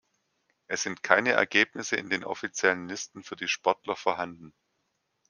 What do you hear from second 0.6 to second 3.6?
Es sind keine Ergebnisse in den offiziellen Listen für die